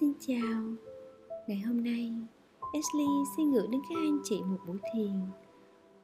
Xin 0.00 0.12
chào. 0.20 0.62
Ngày 1.46 1.58
hôm 1.58 1.84
nay, 1.84 2.12
Ashley 2.72 3.06
xin 3.36 3.52
gửi 3.52 3.66
đến 3.70 3.80
các 3.88 3.94
anh 3.98 4.20
chị 4.24 4.42
một 4.42 4.56
buổi 4.66 4.78
thiền 4.94 5.12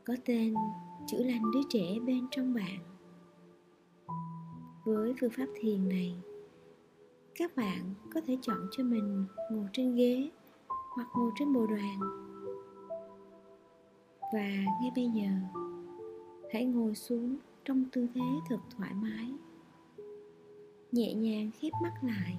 Có 0.05 0.15
tên 0.25 0.55
Chữa 1.07 1.23
lành 1.23 1.43
đứa 1.55 1.61
trẻ 1.69 1.85
bên 2.07 2.27
trong 2.31 2.55
bạn. 2.55 2.79
Với 4.85 5.15
phương 5.21 5.31
pháp 5.31 5.47
thiền 5.61 5.89
này, 5.89 6.15
Các 7.35 7.57
bạn 7.57 7.95
có 8.15 8.21
thể 8.27 8.39
chọn 8.43 8.69
cho 8.71 8.85
mình 8.85 9.25
ngồi 9.51 9.67
trên 9.73 9.95
ghế 9.95 10.31
Hoặc 10.69 11.09
ngồi 11.17 11.31
trên 11.39 11.53
bồ 11.53 11.67
đoàn. 11.67 12.01
Và 14.21 14.49
ngay 14.81 14.91
bây 14.97 15.09
giờ, 15.09 15.61
Hãy 16.53 16.65
ngồi 16.65 16.95
xuống 16.95 17.37
trong 17.65 17.85
tư 17.93 18.07
thế 18.15 18.27
thật 18.49 18.59
thoải 18.77 18.95
mái, 18.95 19.33
Nhẹ 20.93 21.15
nhàng 21.15 21.51
khép 21.61 21.73
mắt 21.83 21.93
lại 22.03 22.39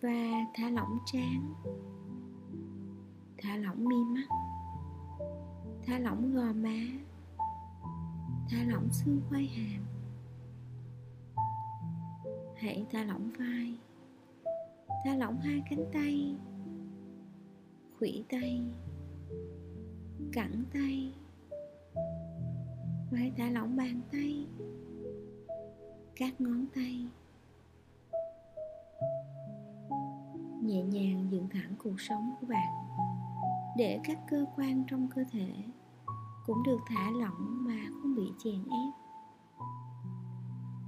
và 0.00 0.46
thả 0.54 0.70
lỏng 0.70 0.98
trán. 1.06 1.54
Thả 3.38 3.56
lỏng 3.56 3.84
mi 3.84 3.96
mắt. 4.04 4.28
Thả 5.86 5.98
lỏng 5.98 6.34
gò 6.34 6.52
má. 6.52 6.80
Thả 8.50 8.64
lỏng 8.64 8.88
xương 8.92 9.20
quai 9.28 9.46
hàm. 9.46 9.84
Hãy 12.56 12.86
thả 12.90 13.04
lỏng 13.04 13.30
vai. 13.38 13.78
Thả 15.04 15.14
lỏng 15.14 15.38
hai 15.40 15.62
cánh 15.70 15.84
tay. 15.92 16.36
Khuỷu 17.98 18.22
tay. 18.28 18.62
Cẳng 20.32 20.64
tay. 20.72 21.14
Và 23.10 23.18
hãy 23.18 23.32
thả 23.36 23.50
lỏng 23.50 23.76
bàn 23.76 24.00
tay. 24.12 24.46
Các 26.16 26.40
ngón 26.40 26.66
tay. 26.74 27.08
Nhẹ 30.68 30.82
nhàng 30.82 31.28
dựng 31.30 31.48
thẳng 31.50 31.74
cuộc 31.78 32.00
sống 32.00 32.34
của 32.40 32.46
bạn. 32.46 32.86
Để 33.76 34.00
các 34.04 34.18
cơ 34.30 34.46
quan 34.56 34.84
trong 34.90 35.08
cơ 35.14 35.24
thể 35.32 35.54
cũng 36.46 36.62
được 36.62 36.78
thả 36.88 37.10
lỏng 37.10 37.64
mà 37.64 37.86
không 37.90 38.14
bị 38.14 38.32
chèn 38.44 38.64
ép. 38.70 38.94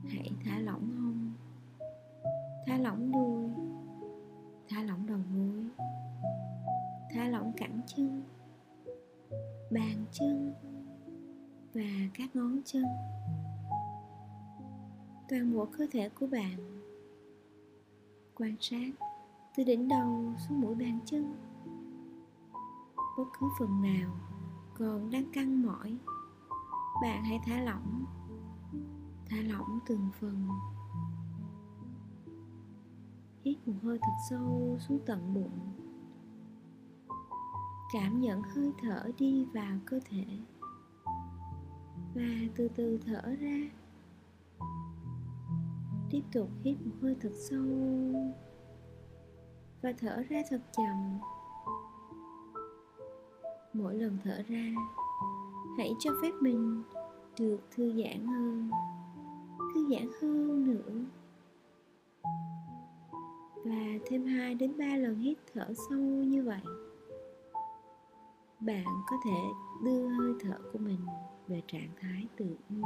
Hãy 0.09 0.31
thả 0.45 0.59
lỏng 0.59 0.91
hông, 0.91 1.33
thả 2.67 2.78
lỏng 2.78 3.12
đuôi 3.12 3.50
thả 4.70 4.83
lỏng 4.83 5.06
đầu 5.06 5.19
gối, 5.34 5.87
thả 7.11 7.28
lỏng 7.28 7.53
cẳng 7.56 7.81
chân, 7.87 8.22
bàn 9.70 10.05
chân 10.12 10.53
và 11.75 12.09
các 12.15 12.37
ngón 12.37 12.61
chân. 12.65 12.84
Toàn 15.28 15.55
bộ 15.55 15.67
cơ 15.78 15.87
thể 15.92 16.09
của 16.09 16.27
bạn 16.27 16.56
quan 18.34 18.56
sát 18.61 18.91
từ 19.56 19.65
đỉnh 19.65 19.89
đầu 19.89 20.34
xuống 20.39 20.61
mũi 20.61 20.75
bàn 20.75 20.98
chân. 21.05 21.34
Bất 23.19 23.25
cứ 23.41 23.47
phần 23.59 23.83
nào, 23.83 24.11
còn 24.75 25.11
đang 25.11 25.33
căng 25.33 25.62
mỏi, 25.62 25.98
bạn 27.03 27.25
hãy 27.25 27.41
thả 27.47 27.61
lỏng. 27.61 28.05
Thả 29.27 29.37
lỏng 29.37 29.78
từng 29.87 30.09
phần. 30.21 30.48
Hít 33.45 33.69
một 33.69 33.75
hơi 33.83 33.98
thật 34.03 34.17
sâu 34.31 34.77
xuống 34.81 34.98
tận 35.06 35.34
bụng. 35.34 35.59
Cảm 37.93 38.21
nhận 38.21 38.43
hơi 38.43 38.73
thở 38.83 39.11
đi 39.19 39.45
vào 39.45 39.78
cơ 39.87 40.01
thể. 40.05 40.25
Và 42.15 42.53
từ 42.56 42.69
từ 42.69 42.98
thở 43.06 43.37
ra. 43.41 43.71
Tiếp 46.11 46.23
tục 46.33 46.51
hít 46.65 46.81
một 46.87 46.95
hơi 47.03 47.17
thật 47.21 47.33
sâu 47.48 47.67
và 49.83 49.92
thở 49.98 50.23
ra 50.28 50.42
thật 50.50 50.61
chậm. 50.77 51.19
Mỗi 53.73 53.95
lần 53.95 54.19
thở 54.25 54.42
ra, 54.48 54.75
hãy 55.78 55.94
cho 55.99 56.10
phép 56.22 56.32
mình 56.41 56.82
được 57.38 57.59
thư 57.71 57.93
giãn 57.93 58.27
hơn, 58.27 58.71
thư 59.75 59.88
giãn 59.91 60.09
hơn 60.22 60.65
nữa. 60.65 60.93
Và 63.65 63.99
thêm 64.06 64.27
2 64.27 64.55
đến 64.55 64.78
3 64.78 64.97
lần 64.97 65.19
hít 65.19 65.38
thở 65.55 65.72
sâu 65.88 65.99
như 65.99 66.44
vậy, 66.44 66.60
bạn 68.60 68.84
có 69.10 69.16
thể 69.25 69.41
đưa 69.84 70.09
hơi 70.09 70.32
thở 70.41 70.59
của 70.72 70.78
mình 70.78 71.00
về 71.49 71.62
trạng 71.66 71.88
thái 72.00 72.26
tự 72.37 72.56
nhiên. 72.69 72.82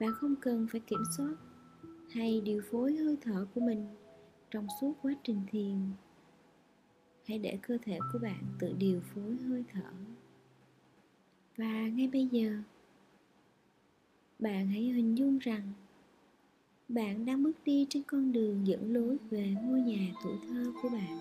Bạn 0.00 0.10
không 0.14 0.34
cần 0.36 0.66
phải 0.72 0.80
kiểm 0.80 1.02
soát 1.16 1.34
hay 2.10 2.40
điều 2.40 2.62
phối 2.70 2.96
hơi 2.96 3.18
thở 3.22 3.46
của 3.54 3.60
mình 3.60 3.86
trong 4.50 4.66
suốt 4.80 4.92
quá 5.02 5.12
trình 5.24 5.40
thiền. 5.50 5.76
Hãy 7.26 7.38
để 7.38 7.58
cơ 7.62 7.78
thể 7.82 7.98
của 8.12 8.18
bạn 8.18 8.44
tự 8.58 8.74
điều 8.78 9.00
phối 9.00 9.36
hơi 9.48 9.64
thở. 9.72 9.90
Và 11.56 11.88
ngay 11.88 12.08
bây 12.12 12.26
giờ, 12.26 12.58
bạn 14.38 14.68
hãy 14.68 14.82
hình 14.82 15.18
dung 15.18 15.38
rằng 15.38 15.72
bạn 16.88 17.26
đang 17.26 17.42
bước 17.42 17.56
đi 17.64 17.86
trên 17.90 18.02
con 18.02 18.32
đường 18.32 18.66
dẫn 18.66 18.94
lối 18.94 19.16
về 19.30 19.54
ngôi 19.62 19.80
nhà 19.80 20.14
tuổi 20.24 20.36
thơ 20.48 20.72
của 20.82 20.88
bạn. 20.88 21.18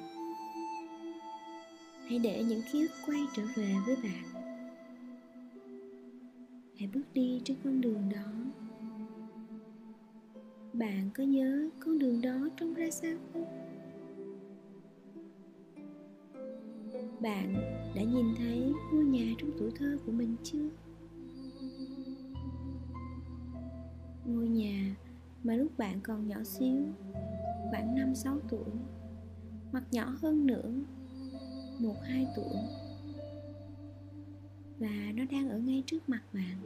Hãy 2.07 2.19
để 2.19 2.43
những 2.43 2.61
ký 2.71 2.81
ức 2.81 2.91
quay 3.05 3.19
trở 3.35 3.43
về 3.55 3.75
với 3.85 3.95
bạn. 3.95 4.23
Hãy 6.77 6.89
bước 6.93 7.03
đi 7.13 7.41
trên 7.43 7.57
con 7.63 7.81
đường 7.81 8.09
đó 8.09 8.31
bạn 10.77 11.09
có 11.13 11.23
nhớ 11.23 11.69
con 11.79 11.99
đường 11.99 12.21
đó 12.21 12.49
trông 12.57 12.73
ra 12.73 12.89
sao 12.91 13.17
không? 13.33 13.45
Bạn 17.21 17.53
đã 17.95 18.03
nhìn 18.03 18.25
thấy 18.37 18.73
ngôi 18.93 19.03
nhà 19.03 19.33
trong 19.37 19.51
tuổi 19.59 19.71
thơ 19.75 19.97
của 20.05 20.11
mình 20.11 20.35
chưa? 20.43 20.69
Ngôi 24.25 24.47
nhà 24.47 24.95
mà 25.43 25.55
lúc 25.55 25.77
bạn 25.77 25.99
còn 26.03 26.27
nhỏ 26.27 26.43
xíu, 26.43 26.77
khoảng 27.69 27.95
năm, 27.95 28.15
sáu 28.15 28.39
tuổi, 28.49 28.71
hoặc 29.71 29.83
nhỏ 29.91 30.15
hơn 30.21 30.47
nữa, 30.47 30.71
một, 31.79 31.95
hai 32.03 32.27
tuổi. 32.35 32.57
Và 34.79 35.11
nó 35.15 35.23
đang 35.31 35.49
ở 35.49 35.57
ngay 35.57 35.83
trước 35.85 36.09
mặt 36.09 36.21
bạn. 36.33 36.57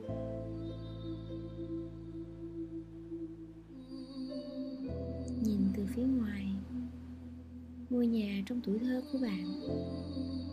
Phía 5.96 6.04
ngoài. 6.04 6.48
Ngôi 7.90 8.08
nhà 8.08 8.44
trong 8.46 8.62
tuổi 8.62 8.80
thơ 8.80 9.02
của 9.12 9.20
bạn, 9.22 9.46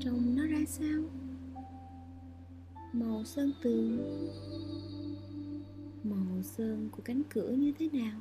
trông 0.00 0.36
nó 0.36 0.46
ra 0.46 0.58
sao? 0.66 1.02
Màu 2.92 3.24
sơn 3.24 3.52
tường. 3.62 3.98
Màu 6.04 6.42
sơn 6.42 6.88
của 6.92 7.02
cánh 7.04 7.22
cửa 7.30 7.50
như 7.50 7.72
thế 7.78 7.88
nào? 7.92 8.20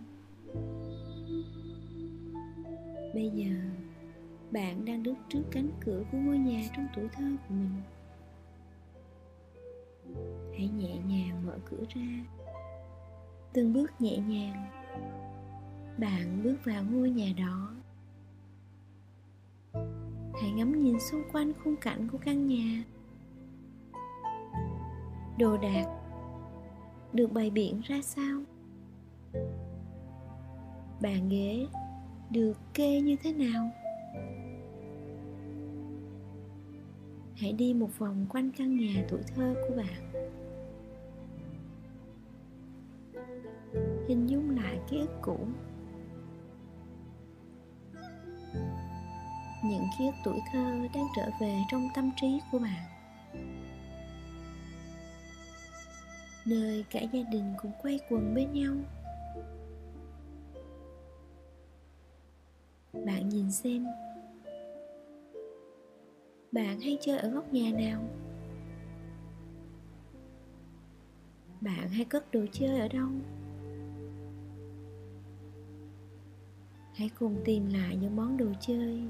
Bây 3.14 3.30
giờ, 3.30 3.56
bạn 4.52 4.86
đang 4.86 5.04
đứng 5.04 5.16
trước 5.30 5.44
cánh 5.52 5.70
cửa 5.86 6.04
của 6.12 6.18
ngôi 6.18 6.38
nhà 6.38 6.70
trong 6.76 6.88
tuổi 6.96 7.08
thơ 7.14 7.26
của 7.48 7.56
mình. 7.56 7.82
Hãy 10.58 10.68
nhẹ 10.68 10.98
nhàng 11.08 11.46
mở 11.46 11.58
cửa 11.70 11.84
ra. 11.96 12.26
Từng 13.54 13.74
bước 13.74 14.02
nhẹ 14.02 14.18
nhàng 14.18 14.87
bạn 15.98 16.42
bước 16.44 16.56
vào 16.64 16.84
ngôi 16.92 17.10
nhà 17.10 17.34
đó. 17.38 17.74
Hãy 20.42 20.52
ngắm 20.52 20.84
nhìn 20.84 21.00
xung 21.00 21.24
quanh 21.34 21.54
khung 21.64 21.76
cảnh 21.76 22.08
của 22.12 22.18
căn 22.18 22.48
nhà. 22.48 22.84
Đồ 25.40 25.58
đạc 25.58 25.86
được 27.14 27.32
bày 27.34 27.50
biện 27.50 27.82
ra 27.84 28.02
sao? 28.02 28.42
Bàn 31.02 31.30
ghế 31.30 31.68
được 32.30 32.58
kê 32.74 33.02
như 33.02 33.16
thế 33.24 33.34
nào? 33.34 33.72
Hãy 37.36 37.54
đi 37.54 37.74
một 37.74 37.90
vòng 38.00 38.26
quanh 38.30 38.52
căn 38.58 38.78
nhà 38.78 39.06
tuổi 39.10 39.22
thơ 39.36 39.56
của 39.68 39.76
bạn. 39.76 40.12
Hình 44.08 44.30
dung 44.30 44.50
lại 44.50 44.80
ký 44.90 45.00
ức 45.00 45.12
cũ. 45.22 45.38
Những 49.70 49.88
ký 50.00 50.06
ức 50.06 50.16
tuổi 50.24 50.40
thơ 50.52 50.88
đang 50.94 51.08
trở 51.16 51.30
về 51.42 51.60
trong 51.72 51.90
tâm 51.96 52.12
trí 52.22 52.40
của 52.52 52.60
bạn. 52.60 52.84
Nơi 56.46 56.86
cả 56.90 57.00
gia 57.14 57.22
đình 57.32 57.54
cùng 57.62 57.72
quay 57.82 58.00
quần 58.10 58.34
bên 58.36 58.54
nhau. 58.54 58.74
Bạn 62.94 63.30
nhìn 63.30 63.52
xem. 63.52 63.86
Bạn 66.52 66.82
hay 66.82 66.98
chơi 67.02 67.18
ở 67.18 67.30
góc 67.30 67.54
nhà 67.54 67.72
nào? 67.72 68.04
Bạn 71.62 71.90
hay 71.90 72.06
cất 72.06 72.32
đồ 72.32 72.46
chơi 72.52 72.80
ở 72.80 72.88
đâu? 72.88 73.08
Hãy 76.94 77.10
cùng 77.20 77.42
tìm 77.46 77.70
lại 77.70 77.96
những 77.96 78.16
món 78.16 78.38
đồ 78.38 78.48
chơi 78.60 79.04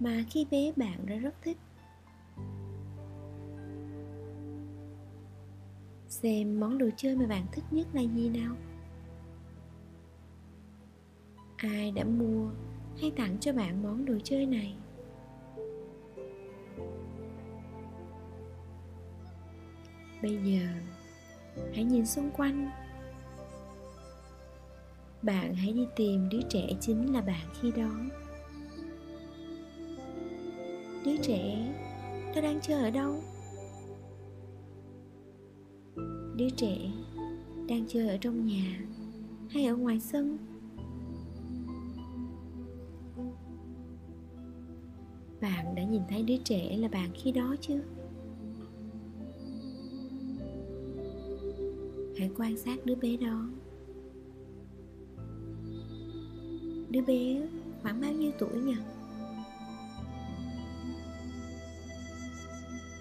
mà 0.00 0.24
khi 0.30 0.46
bé 0.50 0.72
bạn 0.76 1.06
đã 1.06 1.16
rất 1.16 1.34
thích. 1.42 1.58
Xem 6.08 6.60
món 6.60 6.78
đồ 6.78 6.86
chơi 6.96 7.16
mà 7.16 7.26
bạn 7.26 7.46
thích 7.52 7.64
nhất 7.70 7.86
là 7.92 8.02
gì 8.02 8.28
nào? 8.28 8.56
Ai 11.56 11.90
đã 11.90 12.04
mua 12.04 12.50
hay 13.00 13.10
tặng 13.16 13.36
cho 13.40 13.52
bạn 13.52 13.82
món 13.82 14.04
đồ 14.04 14.14
chơi 14.24 14.46
này? 14.46 14.76
Bây 20.22 20.36
giờ, 20.44 20.66
hãy 21.74 21.84
nhìn 21.84 22.06
xung 22.06 22.30
quanh. 22.30 22.70
Bạn 25.22 25.54
hãy 25.54 25.72
đi 25.72 25.86
tìm 25.96 26.28
đứa 26.28 26.40
trẻ 26.48 26.68
chính 26.80 27.12
là 27.14 27.20
bạn 27.20 27.46
khi 27.60 27.72
đó 27.72 27.90
đứa 31.04 31.16
trẻ 31.22 31.72
nó 32.34 32.40
đang 32.40 32.60
chơi 32.62 32.82
ở 32.82 32.90
đâu? 32.90 33.14
Đứa 36.36 36.50
trẻ 36.56 36.76
đang 37.68 37.84
chơi 37.88 38.08
ở 38.08 38.16
trong 38.20 38.46
nhà 38.46 38.80
hay 39.48 39.66
ở 39.66 39.76
ngoài 39.76 40.00
sân? 40.00 40.38
Bạn 45.40 45.74
đã 45.74 45.84
nhìn 45.84 46.02
thấy 46.08 46.22
đứa 46.22 46.36
trẻ 46.44 46.76
là 46.76 46.88
bạn 46.88 47.10
khi 47.14 47.32
đó 47.32 47.56
chưa? 47.60 47.80
Hãy 52.18 52.30
quan 52.36 52.58
sát 52.58 52.86
đứa 52.86 52.94
bé 52.94 53.16
đó. 53.16 53.48
Đứa 56.90 57.02
bé 57.02 57.48
khoảng 57.82 58.00
bao 58.00 58.12
nhiêu 58.12 58.32
tuổi 58.38 58.62
nhỉ? 58.62 58.76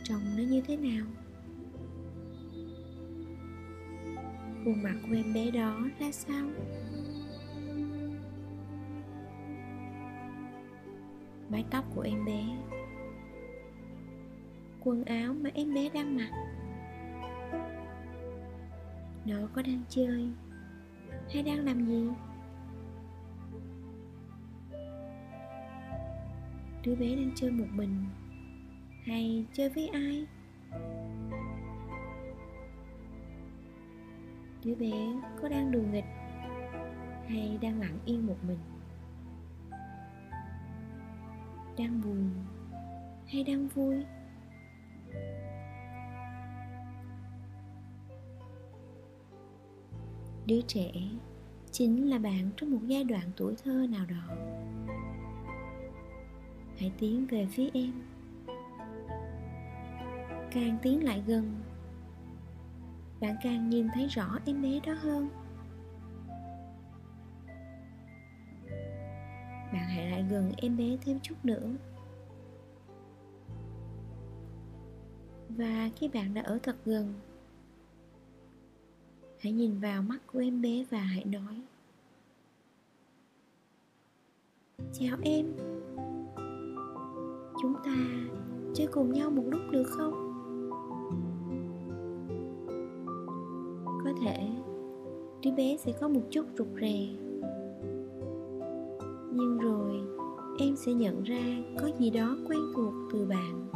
Trông 0.09 0.21
nó 0.37 0.43
như 0.43 0.61
thế 0.61 0.77
nào. 0.77 1.05
Khuôn 4.65 4.83
mặt 4.83 4.95
của 5.01 5.15
em 5.15 5.33
bé 5.33 5.51
đó 5.51 5.79
ra 5.99 6.11
sao? 6.11 6.45
Mái 11.49 11.65
tóc 11.71 11.85
của 11.95 12.01
em 12.01 12.25
bé. 12.25 12.43
Quần 14.79 15.03
áo 15.03 15.33
mà 15.33 15.49
em 15.53 15.73
bé 15.73 15.89
đang 15.89 16.15
mặc. 16.15 16.29
Nó 19.25 19.47
có 19.53 19.61
đang 19.61 19.83
chơi 19.89 20.29
hay 21.33 21.43
đang 21.43 21.65
làm 21.65 21.85
gì? 21.85 22.07
Đứa 26.83 26.95
bé 26.95 27.15
đang 27.15 27.31
chơi 27.35 27.51
một 27.51 27.67
mình 27.71 28.05
hay 29.09 29.45
chơi 29.53 29.69
với 29.69 29.87
ai? 29.87 30.25
Đứa 34.63 34.75
bé 34.75 34.91
có 35.41 35.49
đang 35.49 35.71
đùa 35.71 35.81
nghịch 35.91 36.05
hay 37.27 37.57
đang 37.61 37.79
lặng 37.79 37.99
yên 38.05 38.27
một 38.27 38.37
mình? 38.47 38.59
Đang 41.77 42.01
buồn 42.01 42.29
hay 43.27 43.43
đang 43.43 43.67
vui? 43.67 44.05
Đứa 50.45 50.61
trẻ 50.61 50.91
chính 51.71 52.09
là 52.09 52.19
bạn 52.19 52.49
trong 52.57 52.71
một 52.71 52.81
giai 52.87 53.03
đoạn 53.03 53.31
tuổi 53.37 53.55
thơ 53.63 53.87
nào 53.89 54.05
đó. 54.05 54.35
Hãy 56.77 56.91
tiến 56.99 57.27
về 57.27 57.47
phía 57.51 57.69
em 57.73 58.08
càng 60.51 60.77
tiến 60.81 61.03
lại 61.03 61.23
gần. 61.27 61.61
Bạn 63.21 63.35
càng 63.43 63.69
nhìn 63.69 63.87
thấy 63.93 64.07
rõ 64.07 64.39
em 64.45 64.61
bé 64.61 64.79
đó 64.85 64.93
hơn. 64.93 65.29
Bạn 69.73 69.87
hãy 69.87 70.11
lại 70.11 70.25
gần 70.29 70.51
em 70.57 70.77
bé 70.77 70.97
thêm 71.01 71.19
chút 71.19 71.35
nữa. 71.43 71.69
Và 75.49 75.89
khi 75.95 76.07
bạn 76.07 76.33
đã 76.33 76.41
ở 76.41 76.59
thật 76.63 76.75
gần, 76.85 77.13
hãy 79.39 79.53
nhìn 79.53 79.79
vào 79.79 80.01
mắt 80.01 80.19
của 80.27 80.39
em 80.39 80.61
bé 80.61 80.85
và 80.89 80.99
hãy 80.99 81.25
nói, 81.25 81.61
chào 84.93 85.17
em. 85.23 85.45
Chúng 87.61 87.73
ta 87.85 87.95
chơi 88.75 88.87
cùng 88.91 89.13
nhau 89.13 89.31
một 89.31 89.43
lúc 89.45 89.61
được 89.71 89.85
không? 89.97 90.28
Đứa 95.43 95.51
bé 95.51 95.77
sẽ 95.77 95.91
có 95.99 96.07
một 96.07 96.21
chút 96.29 96.45
rụt 96.57 96.67
rè. 96.81 97.07
Nhưng 99.33 99.57
rồi, 99.57 100.01
em 100.59 100.75
sẽ 100.75 100.93
nhận 100.93 101.23
ra 101.23 101.63
có 101.79 101.89
gì 101.99 102.09
đó 102.09 102.37
quen 102.47 102.59
thuộc 102.75 102.93
từ 103.13 103.25
bạn. 103.25 103.67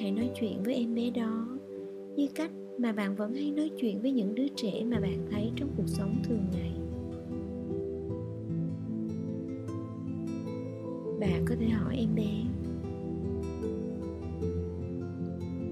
Hãy 0.00 0.10
nói 0.12 0.30
chuyện 0.40 0.62
với 0.64 0.74
em 0.74 0.94
bé 0.94 1.10
đó 1.10 1.46
như 2.16 2.26
cách 2.34 2.50
mà 2.78 2.92
bạn 2.92 3.16
vẫn 3.16 3.34
hay 3.34 3.50
nói 3.50 3.70
chuyện 3.76 4.02
với 4.02 4.12
những 4.12 4.34
đứa 4.34 4.48
trẻ 4.56 4.84
mà 4.84 5.00
bạn 5.00 5.26
thấy 5.30 5.52
trong 5.56 5.68
cuộc 5.76 5.86
sống 5.88 6.14
thường 6.24 6.44
ngày. 6.52 6.72
Bạn 11.20 11.44
có 11.48 11.54
thể 11.60 11.68
hỏi 11.68 11.96
em 11.96 12.14
bé, 12.14 12.44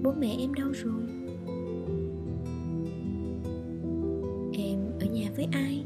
bố 0.03 0.13
mẹ 0.19 0.35
em 0.39 0.53
đâu 0.53 0.71
rồi? 0.71 1.20
Với 5.41 5.49
ai? 5.51 5.85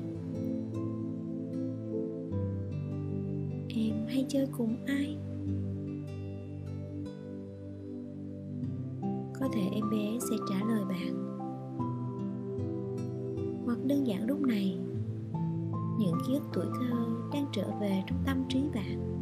Em 3.69 4.07
hay 4.07 4.25
chơi 4.30 4.48
cùng 4.57 4.75
ai? 4.86 5.18
Có 9.40 9.48
thể 9.54 9.62
em 9.72 9.90
bé 9.92 10.18
sẽ 10.30 10.36
trả 10.50 10.66
lời 10.68 10.86
bạn. 10.90 11.38
Hoặc 13.66 13.78
đơn 13.86 14.07
giản 14.07 14.28
lúc 14.28 14.42
này, 14.42 14.78
những 16.00 16.18
ký 16.27 16.34
ức 16.34 16.44
tuổi 16.53 16.65
thơ 16.65 16.98
đang 17.34 17.46
trở 17.51 17.68
về 17.82 18.03
trong 18.08 18.18
tâm 18.25 18.44
trí 18.50 18.60
bạn. 18.75 19.15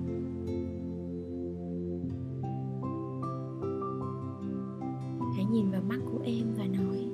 Hãy 5.36 5.46
nhìn 5.46 5.72
vào 5.72 5.82
mắt 5.82 6.00
của 6.12 6.20
em 6.24 6.48
và 6.58 6.66
nói 6.66 7.13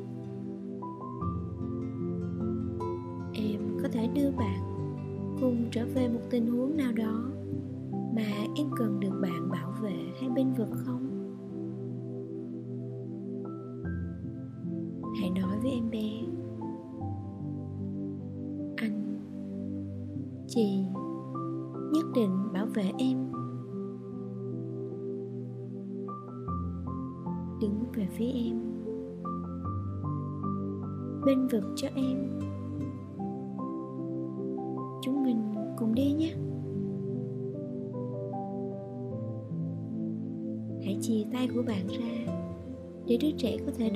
trở 5.72 5.86
về 5.96 6.08
một 6.08 6.22
tình 6.30 6.48
huống 6.48 6.78
nào 6.78 6.92
đó 6.92 7.32
mà 8.16 8.46
em 8.56 8.68
cần 8.78 9.00
được 9.00 9.20
bạn 9.22 9.50
bảo 9.52 9.74
vệ 9.82 9.98
hay 10.20 10.30
bên 10.30 10.54
vực 10.54 10.70
không? 10.86 11.09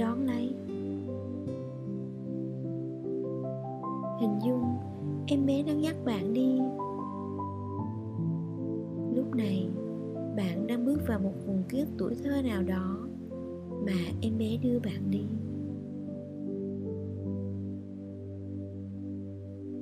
Đón 0.04 0.26
lấy. 0.26 0.54
Hình 4.20 4.40
dung, 4.46 4.64
em 5.28 5.46
bé 5.46 5.64
đang 5.64 5.84
dắt 5.84 5.96
bạn 6.06 6.34
đi. 6.34 6.60
Lúc 9.16 9.36
này, 9.36 9.70
bạn 10.38 10.68
đang 10.68 10.86
bước 10.86 11.00
vào 11.08 11.20
một 11.20 11.34
vùng 11.46 11.64
kiếp 11.70 11.88
tuổi 11.98 12.16
thơ 12.24 12.42
nào 12.42 12.64
đó 12.64 12.98
mà 13.86 13.94
em 14.22 14.38
bé 14.38 14.58
đưa 14.64 14.80
bạn 14.80 15.12
đi. 15.12 15.26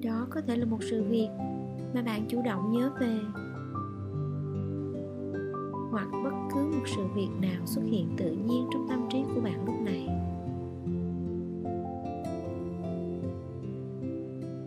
Đó 0.04 0.28
có 0.30 0.42
thể 0.42 0.56
là 0.58 0.66
một 0.66 0.84
sự 0.84 1.04
việc 1.04 1.30
mà 1.94 2.02
bạn 2.02 2.26
chủ 2.28 2.42
động 2.46 2.72
nhớ 2.72 2.92
về 3.00 3.20
hoặc 5.92 6.08
bất 6.24 6.34
cứ 6.54 6.60
một 6.60 6.84
sự 6.86 7.08
việc 7.16 7.30
nào 7.42 7.66
xuất 7.66 7.82
hiện 7.86 8.10
tự 8.18 8.32
nhiên 8.32 8.68
trong 8.74 8.88
tâm 8.90 9.08
trí 9.12 9.24
của 9.36 9.42
bạn 9.42 9.66
lúc 9.66 9.76
này. 9.82 10.08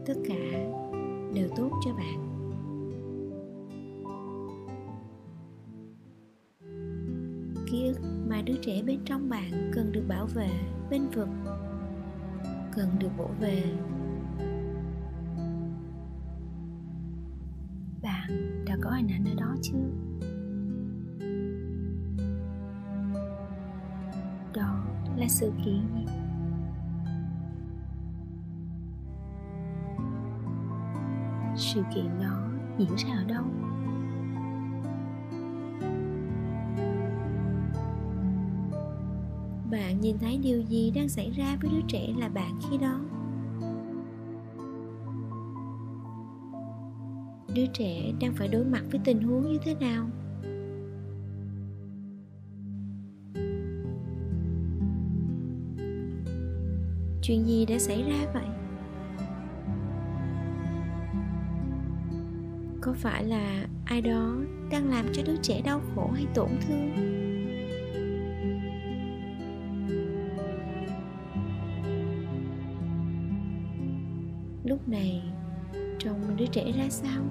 Tất 0.06 0.14
cả 0.28 0.74
đều 1.34 1.48
tốt 1.56 1.70
cho 1.84 1.94
bạn. 1.94 2.30
Ký 7.66 7.86
ức 7.86 8.00
mà 8.28 8.42
đứa 8.42 8.56
trẻ 8.62 8.82
bên 8.86 9.00
trong 9.04 9.28
bạn 9.28 9.70
cần 9.74 9.92
được 9.92 10.04
bảo 10.08 10.26
vệ 10.26 10.50
bên 10.90 11.02
vực, 11.14 11.28
cần 12.76 12.88
được 12.98 13.10
bổ 13.18 13.28
về. 13.40 13.62
Bạn 18.02 18.64
đã 18.66 18.76
có 18.80 18.90
hình 18.90 19.08
ảnh 19.08 19.24
ở 19.24 19.34
đó 19.34 19.54
chưa? 19.62 19.90
Là 25.16 25.28
sự 25.28 25.52
kiện 25.64 25.86
gì 25.94 26.06
sự 31.56 31.82
kiện 31.94 32.18
đó 32.20 32.48
diễn 32.78 32.96
ra 32.96 33.14
ở 33.14 33.24
đâu? 33.24 33.44
Bạn 39.70 40.00
nhìn 40.00 40.18
thấy 40.18 40.38
điều 40.38 40.62
gì 40.62 40.92
đang 40.94 41.08
xảy 41.08 41.30
ra 41.30 41.56
với 41.62 41.70
đứa 41.70 41.86
trẻ 41.88 42.14
là 42.18 42.28
bạn 42.28 42.58
khi 42.70 42.78
đó? 42.78 43.00
Đứa 47.54 47.66
trẻ 47.66 48.12
đang 48.20 48.34
phải 48.34 48.48
đối 48.48 48.64
mặt 48.64 48.82
với 48.90 49.00
tình 49.04 49.22
huống 49.22 49.52
như 49.52 49.58
thế 49.64 49.74
nào? 49.74 50.06
Chuyện 57.26 57.46
gì 57.46 57.66
đã 57.66 57.78
xảy 57.78 58.02
ra 58.02 58.32
vậy? 58.34 58.44
Có 62.80 62.92
phải 62.92 63.24
là 63.24 63.66
ai 63.84 64.00
đó 64.00 64.34
đang 64.70 64.90
làm 64.90 65.06
cho 65.12 65.22
đứa 65.26 65.36
trẻ 65.42 65.62
đau 65.64 65.80
khổ 65.94 66.10
hay 66.14 66.26
tổn 66.34 66.48
thương? 66.60 66.90
Lúc 74.64 74.88
này, 74.88 75.22
trông 75.98 76.36
đứa 76.36 76.46
trẻ 76.46 76.72
ra 76.72 76.88
sao? 76.90 77.22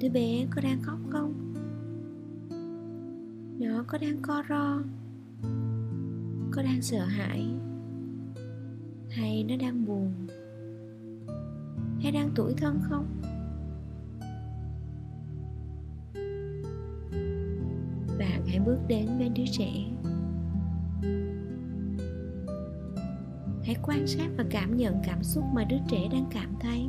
Đứa 0.00 0.08
bé 0.08 0.46
có 0.50 0.60
đang 0.62 0.82
khóc 0.82 0.98
không? 1.10 1.47
Có 3.88 3.98
đang 3.98 4.22
co 4.22 4.42
ro, 4.48 4.80
có 6.50 6.62
đang 6.62 6.82
sợ 6.82 7.04
hãi, 7.04 7.46
hay 9.10 9.44
nó 9.48 9.56
đang 9.56 9.86
buồn, 9.86 10.12
hay 12.00 12.12
đang 12.12 12.30
tủi 12.34 12.54
thân 12.54 12.80
không? 12.82 13.06
Bạn 18.18 18.46
hãy 18.46 18.60
bước 18.66 18.78
đến 18.88 19.08
bên 19.18 19.34
đứa 19.34 19.46
trẻ. 19.52 19.72
Hãy 23.64 23.76
quan 23.82 24.06
sát 24.06 24.28
và 24.36 24.44
cảm 24.50 24.76
nhận 24.76 24.94
cảm 25.04 25.22
xúc 25.22 25.44
mà 25.54 25.64
đứa 25.64 25.78
trẻ 25.88 26.08
đang 26.12 26.26
cảm 26.30 26.54
thấy. 26.60 26.88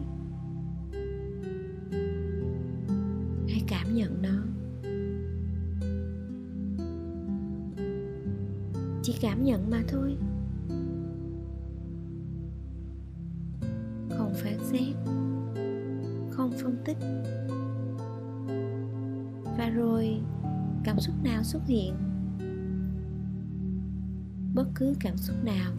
Cảm 9.22 9.44
nhận 9.44 9.70
mà 9.70 9.84
thôi. 9.88 10.18
Không 14.10 14.34
phán 14.36 14.58
xét, 14.64 14.96
không 16.32 16.52
phân 16.62 16.78
tích. 16.86 16.98
Và 19.58 19.70
rồi, 19.70 20.22
cảm 20.84 21.00
xúc 21.00 21.16
nào 21.24 21.44
xuất 21.44 21.62
hiện? 21.68 21.94
Bất 24.56 24.66
cứ 24.76 24.94
cảm 25.00 25.18
xúc 25.18 25.36
nào 25.44 25.72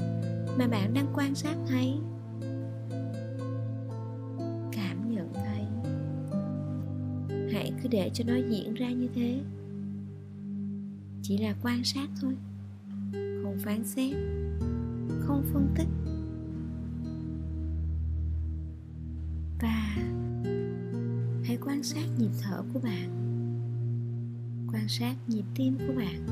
mà 0.58 0.68
bạn 0.68 0.94
đang 0.94 1.12
quan 1.14 1.34
sát 1.34 1.56
thấy. 1.68 1.98
Cảm 4.72 5.10
nhận 5.10 5.32
thấy. 5.34 5.64
Hãy 7.52 7.72
cứ 7.82 7.88
để 7.88 8.10
cho 8.14 8.24
nó 8.26 8.34
diễn 8.50 8.74
ra 8.74 8.90
như 8.90 9.08
thế. 9.14 9.40
Chỉ 11.22 11.38
là 11.38 11.54
quan 11.62 11.84
sát 11.84 12.08
thôi 12.20 12.36
phán 13.64 13.84
xét, 13.84 14.12
không 15.20 15.44
phân 15.52 15.68
tích. 15.74 15.88
Và 19.60 19.96
hãy 21.44 21.58
quan 21.60 21.82
sát 21.82 22.04
nhịp 22.18 22.30
thở 22.42 22.62
của 22.72 22.80
bạn, 22.80 23.10
quan 24.72 24.88
sát 24.88 25.16
nhịp 25.28 25.44
tim 25.54 25.78
của 25.78 25.94
bạn, 25.96 26.26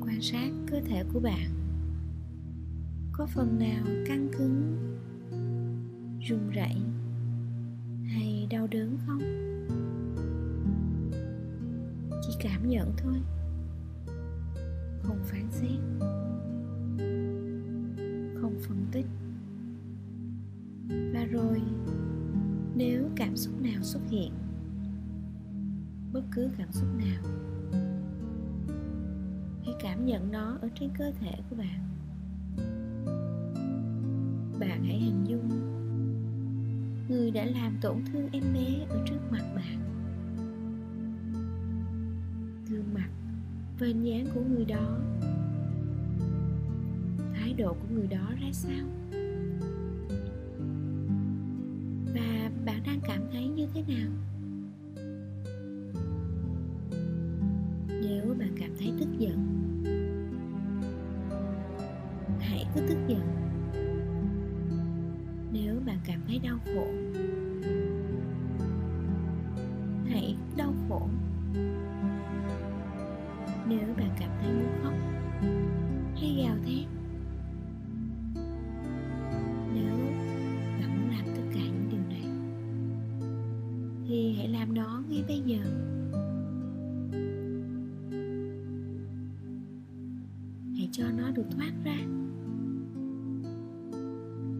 quan 0.00 0.20
sát 0.20 0.50
cơ 0.70 0.80
thể 0.80 1.04
của 1.12 1.20
bạn 1.20 1.50
có 3.12 3.26
phần 3.26 3.58
nào 3.58 3.84
căng 4.06 4.28
cứng 4.38 4.78
run 6.20 6.50
rẩy 6.50 6.76
hay 8.06 8.46
đau 8.50 8.66
đớn 8.66 8.98
không? 9.06 9.20
Chỉ 12.22 12.32
cảm 12.40 12.68
nhận 12.68 12.92
thôi 12.96 13.14
không 15.02 15.18
phán 15.24 15.50
xét, 15.50 15.80
không 18.40 18.54
phân 18.60 18.86
tích. 18.92 19.06
Và 21.14 21.24
rồi, 21.24 21.62
nếu 22.74 23.08
cảm 23.16 23.36
xúc 23.36 23.54
nào 23.62 23.82
xuất 23.82 24.00
hiện, 24.10 24.32
bất 26.12 26.22
cứ 26.34 26.48
cảm 26.58 26.72
xúc 26.72 26.88
nào, 26.98 27.22
hãy 29.64 29.74
cảm 29.80 30.06
nhận 30.06 30.32
nó 30.32 30.58
ở 30.62 30.68
trên 30.80 30.90
cơ 30.98 31.10
thể 31.20 31.38
của 31.50 31.56
bạn. 31.56 31.88
Bạn 34.60 34.84
hãy 34.84 34.98
hình 34.98 35.24
dung 35.26 35.48
người 37.08 37.30
đã 37.30 37.44
làm 37.44 37.76
tổn 37.80 37.96
thương 38.12 38.28
em 38.32 38.42
bé 38.54 38.86
ở 38.88 39.04
trước 39.06 39.18
mặt 39.30 39.44
bạn. 39.54 39.78
Gương 42.68 42.94
mặt 42.94 43.08
và 43.82 43.88
hình 43.88 44.04
dáng 44.04 44.26
của 44.34 44.40
người 44.40 44.64
đó. 44.64 44.98
Thái 47.34 47.52
độ 47.52 47.72
của 47.72 47.94
người 47.94 48.06
đó 48.06 48.30
ra 48.40 48.48
sao? 48.52 48.86
Và 52.14 52.50
bạn 52.64 52.82
đang 52.86 53.00
cảm 53.04 53.22
thấy 53.32 53.48
như 53.48 53.66
thế 53.74 53.82
nào? 53.88 54.10
Nếu 57.88 58.34
bạn 58.38 58.54
cảm 58.60 58.70
thấy 58.78 58.92
tức 59.00 59.08
giận 59.18 59.61
giờ? 85.44 85.58
Hãy 90.76 90.88
cho 90.92 91.04
nó 91.16 91.30
được 91.30 91.46
thoát 91.50 91.72
ra. 91.84 91.96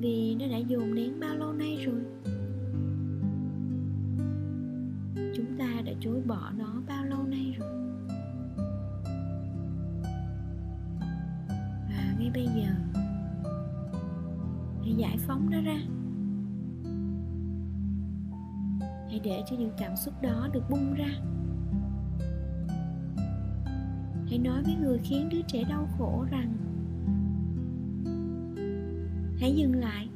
Vì 0.00 0.34
nó 0.34 0.46
đã 0.50 0.56
dồn 0.56 0.94
nén 0.94 1.20
bao 1.20 1.36
lâu 1.36 1.52
nay 1.52 1.86
rồi? 1.86 2.00
Chúng 5.34 5.58
ta 5.58 5.82
đã 5.84 5.92
chối 6.00 6.20
bỏ 6.26 6.52
nó 6.58 6.82
bao 6.88 7.04
lâu 7.04 7.22
nay 7.22 7.56
rồi? 7.58 7.72
Và 11.88 12.14
ngay 12.18 12.30
bây 12.34 12.46
giờ, 12.46 12.72
hãy 14.82 14.94
giải 14.96 15.16
phóng 15.18 15.50
nó 15.50 15.60
ra. 15.62 15.78
Hãy 19.12 19.20
để 19.24 19.42
cho 19.46 19.56
những 19.56 19.70
cảm 19.78 19.96
xúc 19.96 20.14
đó 20.22 20.48
được 20.52 20.70
bung 20.70 20.94
ra. 20.94 21.08
Hãy 24.28 24.38
nói 24.38 24.62
với 24.62 24.74
người 24.74 24.98
khiến 24.98 25.28
đứa 25.28 25.40
trẻ 25.48 25.64
đau 25.68 25.88
khổ 25.98 26.26
rằng, 26.30 26.56
hãy 29.40 29.54
dừng 29.56 29.74
lại. 29.74 30.08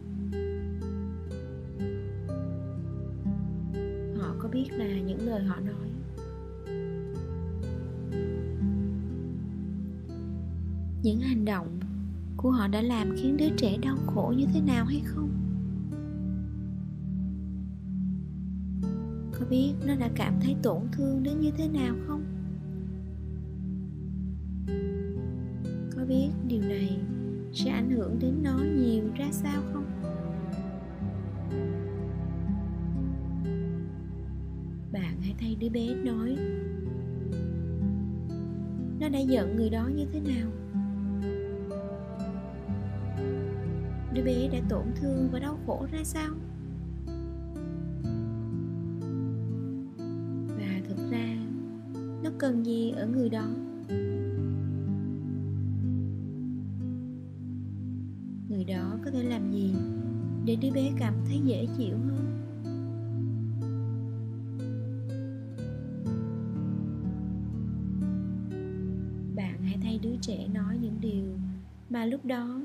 Họ 4.20 4.34
có 4.38 4.48
biết 4.48 4.68
là 4.72 5.00
những 5.00 5.26
lời 5.26 5.42
họ 5.42 5.56
nói. 5.60 5.90
Những 11.02 11.20
hành 11.20 11.44
động 11.44 11.80
của 12.36 12.50
họ 12.50 12.68
đã 12.68 12.82
làm 12.82 13.16
khiến 13.16 13.36
đứa 13.36 13.48
trẻ 13.56 13.76
đau 13.82 13.96
khổ 14.06 14.34
như 14.36 14.46
thế 14.54 14.60
nào 14.60 14.84
hay 14.84 15.02
không? 15.04 15.35
Biết 19.50 19.74
nó 19.86 19.94
đã 19.94 20.10
cảm 20.14 20.34
thấy 20.40 20.56
tổn 20.62 20.80
thương 20.92 21.22
đến 21.22 21.40
như 21.40 21.50
thế 21.56 21.68
nào 21.68 21.94
không? 22.06 22.24
Có 25.96 26.04
biết 26.04 26.28
điều 26.48 26.62
này 26.62 26.98
sẽ 27.52 27.70
ảnh 27.70 27.90
hưởng 27.90 28.18
đến 28.20 28.42
nó 28.42 28.58
nhiều 28.58 29.04
ra 29.18 29.26
sao 29.30 29.62
không? 29.72 29.84
Bạn 34.92 35.20
hãy 35.22 35.34
thay 35.38 35.56
đứa 35.60 35.68
bé 35.68 35.94
nói, 35.94 36.36
nó 39.00 39.08
đã 39.08 39.18
giận 39.18 39.56
người 39.56 39.70
đó 39.70 39.88
như 39.94 40.06
thế 40.12 40.20
nào? 40.20 40.48
Đứa 44.12 44.22
bé 44.22 44.48
đã 44.52 44.58
tổn 44.68 44.84
thương 44.96 45.28
và 45.32 45.38
đau 45.38 45.58
khổ 45.66 45.86
ra 45.92 46.04
sao? 46.04 46.34
Ở 52.96 53.06
người 53.06 53.28
đó. 53.28 53.46
Người 58.48 58.64
đó 58.64 58.98
có 59.04 59.10
thể 59.10 59.22
làm 59.22 59.52
gì 59.52 59.74
để 60.44 60.56
đứa 60.56 60.70
bé 60.70 60.92
cảm 60.98 61.14
thấy 61.26 61.40
dễ 61.44 61.66
chịu 61.78 61.96
hơn? 61.96 62.42
Bạn 69.36 69.62
hãy 69.62 69.78
thay 69.82 69.98
đứa 70.02 70.16
trẻ 70.20 70.48
nói 70.54 70.78
những 70.82 71.00
điều 71.00 71.38
mà 71.90 72.04
lúc 72.04 72.24
đó 72.24 72.60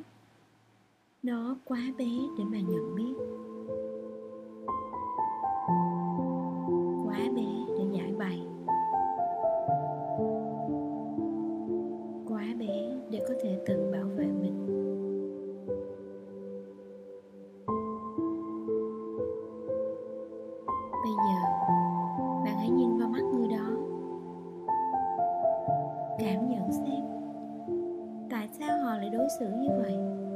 nó 1.24 1.58
quá 1.66 1.82
bé 1.98 2.12
để 2.38 2.44
mà 2.44 2.60
nhận 2.60 2.96
biết. 2.96 3.41
family. 29.92 30.31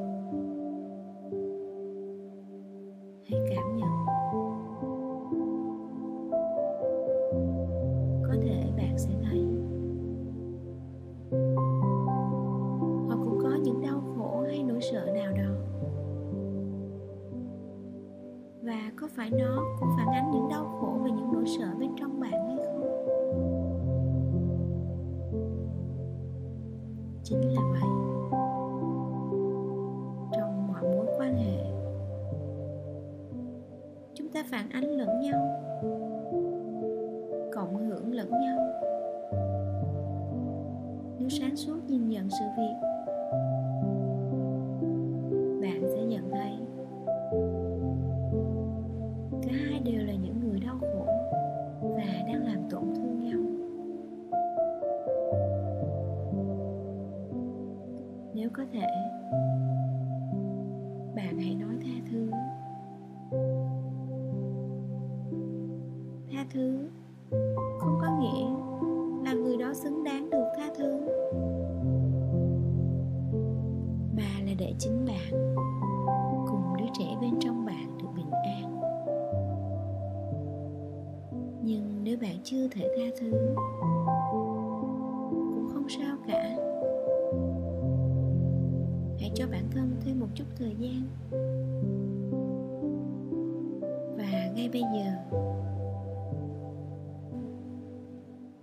Ngay 94.55 94.69
bây 94.69 94.81
giờ. 94.81 95.37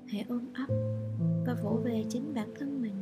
Hãy 0.06 0.24
ôm 0.28 0.52
ấp 0.54 0.74
và 1.46 1.54
vỗ 1.62 1.70
về 1.84 2.04
chính 2.08 2.34
bản 2.34 2.48
thân 2.58 2.82
mình. 2.82 2.94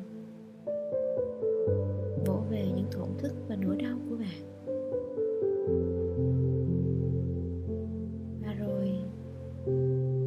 Vỗ 2.26 2.42
về 2.50 2.66
những 2.76 2.86
thổn 2.92 3.08
thức 3.18 3.32
và 3.48 3.56
nỗi 3.56 3.76
đau 3.76 3.98
của 4.08 4.16
bạn. 4.16 4.42
Và 8.42 8.54
rồi, 8.54 8.90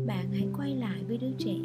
bạn 0.06 0.26
hãy 0.32 0.48
quay 0.58 0.76
lại 0.76 1.04
với 1.08 1.18
đứa 1.18 1.32
trẻ. 1.38 1.56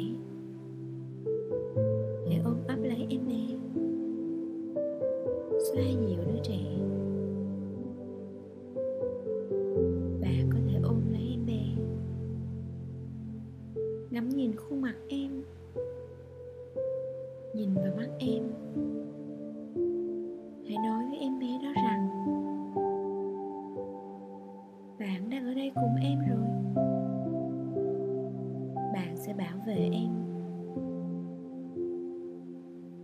Về 29.69 29.89
em. 29.93 30.09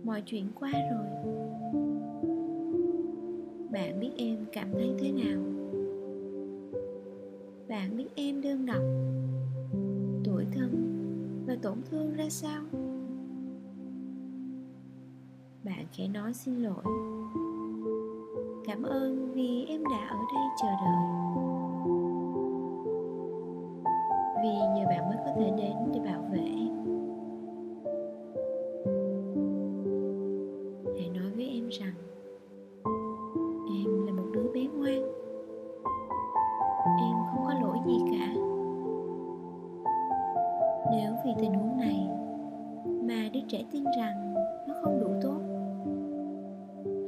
Mọi 0.04 0.22
chuyện 0.26 0.46
qua 0.60 0.70
rồi. 0.70 1.06
Bạn 3.70 4.00
biết 4.00 4.10
em 4.16 4.36
cảm 4.52 4.68
thấy 4.72 4.94
thế 4.98 5.12
nào? 5.12 5.42
Bạn 7.68 7.96
biết 7.96 8.06
em 8.14 8.42
đơn 8.42 8.66
độc, 8.66 8.82
tuổi 10.24 10.44
thân 10.52 10.70
và 11.46 11.56
tổn 11.62 11.78
thương 11.90 12.14
ra 12.16 12.28
sao? 12.28 12.62
Bạn 15.64 15.86
khẽ 15.92 16.08
nói 16.08 16.34
xin 16.34 16.54
lỗi. 16.54 16.84
Cảm 18.66 18.82
ơn 18.82 19.32
vì 19.34 19.64
em 19.68 19.84
đã 19.84 20.06
ở 20.10 20.18
đây 20.34 20.44
chờ 20.62 20.68
đợi. 20.68 21.26
Vì 24.42 24.52
nhờ 24.76 24.86
bạn 24.88 25.08
mới 25.08 25.16
có 25.24 25.32
thể 25.36 25.52
đến 25.56 25.76
để 25.94 26.00
bảo 26.04 26.22
vệ. 26.32 26.55
mà 43.06 43.28
đứa 43.32 43.40
trẻ 43.48 43.64
tin 43.72 43.84
rằng 43.98 44.34
nó 44.68 44.74
không 44.82 45.00
đủ 45.00 45.10
tốt. 45.22 45.40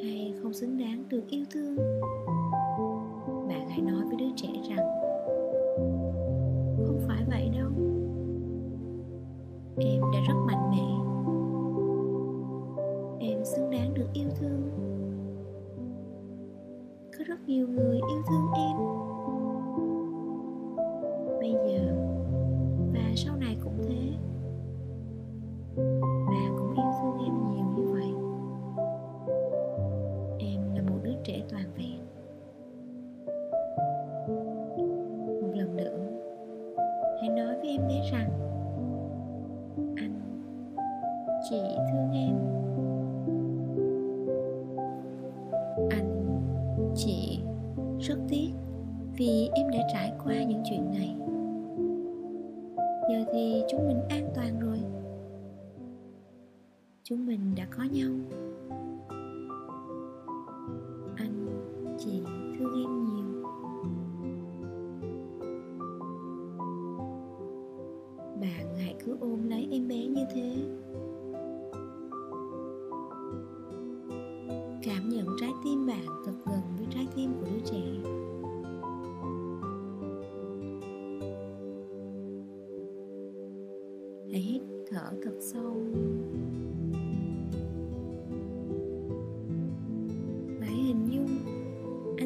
Hay 0.03 0.35
không 0.43 0.53
xứng 0.53 0.79
đáng 0.79 1.05
được 1.09 1.23
yêu 1.29 1.45
thương. 1.51 1.77
Bạn 3.49 3.69
hãy 3.69 3.81
nói 3.81 4.05
với 4.05 4.17
đứa 4.17 4.31
trẻ 4.37 4.49
rằng, 4.69 4.87
không 6.87 7.01
phải 7.09 7.23
vậy 7.31 7.51
đâu. 7.59 7.71
Em 9.77 10.03
đã 10.13 10.21
rất 10.29 10.35
mạnh 10.47 10.71
mẽ. 10.71 10.89
Em 13.21 13.45
xứng 13.45 13.71
đáng 13.71 13.95
được 13.95 14.09
yêu 14.13 14.29
thương. 14.41 14.63
Có 17.19 17.25
rất 17.27 17.41
nhiều 17.47 17.69
người 17.69 17.97
yêu 17.97 18.23
thương 18.29 18.38
rất 48.09 48.19
tiếc 48.29 48.51
vì 49.17 49.49
em 49.55 49.71
đã 49.71 49.79
trải 49.93 50.13
qua 50.25 50.43
những 50.43 50.63
chuyện 50.71 50.91
này. 50.91 51.17
Giờ 53.11 53.25
thì 53.33 53.63
chúng 53.71 53.89
mình 53.89 54.01
an 54.09 54.31
toàn 54.35 54.61
rồi. 54.61 54.79
Chúng 57.03 57.27
mình 57.27 57.55
đã 57.57 57.67
có 57.71 57.85
nhau. 57.85 58.11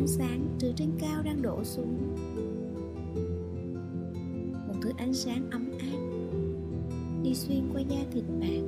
ánh 0.03 0.09
sáng 0.09 0.47
từ 0.61 0.73
trên 0.77 0.91
cao 0.99 1.23
đang 1.23 1.43
đổ 1.43 1.65
xuống. 1.65 2.17
Một 4.67 4.75
thứ 4.83 4.91
ánh 4.97 5.15
sáng 5.15 5.51
ấm 5.51 5.71
áp 5.79 5.99
đi 7.23 7.35
xuyên 7.35 7.69
qua 7.73 7.81
da 7.81 7.97
thịt 8.13 8.25
bạn. 8.41 8.67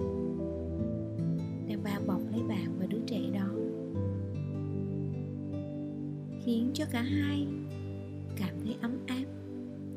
Đang 1.69 1.83
bao 1.85 2.01
bọc 2.07 2.21
lấy 2.33 2.43
bạn 2.49 2.77
và 2.79 2.87
đứa 2.87 2.99
trẻ 3.07 3.21
đó, 3.35 3.49
khiến 6.45 6.71
cho 6.75 6.85
cả 6.93 7.03
hai 7.03 7.47
cảm 8.37 8.55
thấy 8.65 8.77
ấm 8.81 8.99
áp 9.07 9.25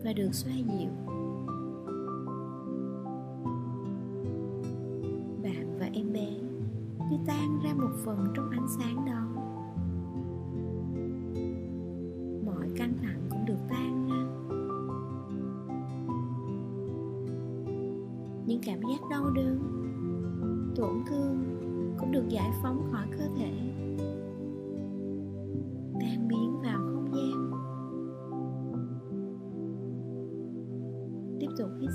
và 0.04 0.14
được 0.14 0.30
xoa 0.34 0.54
dịu. 0.54 1.17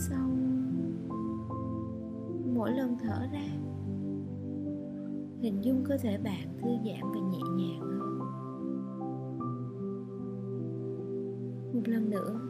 xong, 0.09 0.37
mỗi 2.55 2.71
lần 2.71 2.97
thở 3.03 3.27
ra, 3.33 3.47
hình 5.41 5.65
dung 5.65 5.85
cơ 5.85 5.97
thể 5.97 6.19
bạn 6.19 6.59
thư 6.62 6.69
giãn 6.69 7.12
và 7.15 7.21
nhẹ 7.21 7.41
nhàng 7.57 7.81
hơn. 7.81 8.19
Một 11.75 11.88
lần 11.88 12.11
nữa 12.11 12.41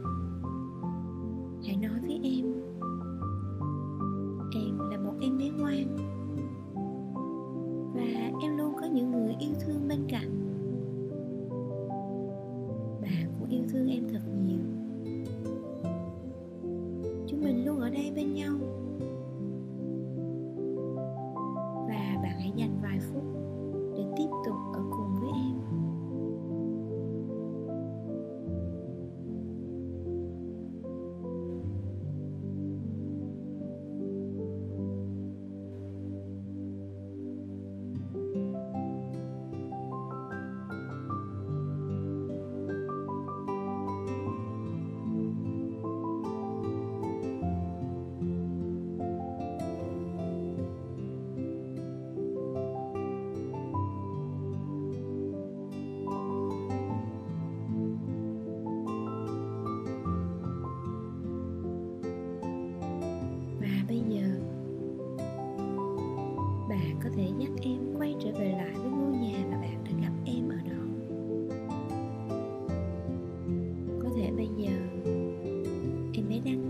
với 76.33 76.41
năng 76.45 76.62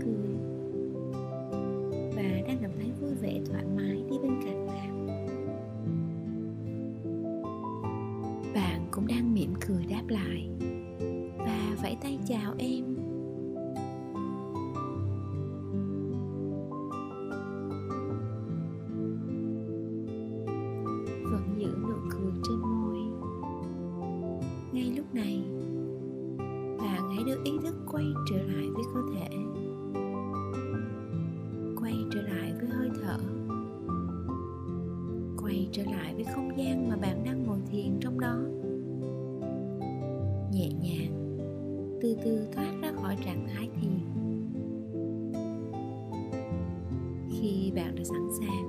khi 47.43 47.71
bạn 47.75 47.95
đã 47.95 48.03
sẵn 48.03 48.27
sàng. 48.39 48.67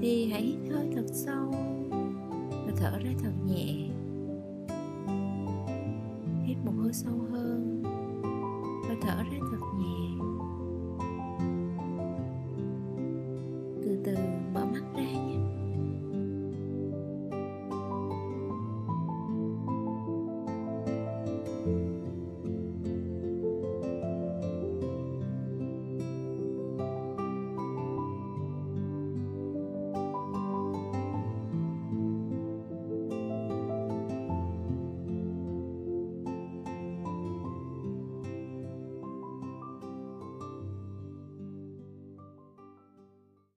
Thì 0.00 0.30
hãy 0.30 0.42
hít 0.42 0.72
hơi 0.72 0.86
thật 0.94 1.04
sâu 1.12 1.54
và 2.50 2.72
thở 2.76 2.98
ra 3.04 3.10
thật 3.22 3.32
nhẹ. 3.46 3.88
Hít 6.44 6.56
một 6.64 6.72
hơi 6.82 6.92
sâu 6.92 7.14
hơn 7.30 7.82
và 8.88 8.94
thở 9.02 9.22
ra 9.32 9.39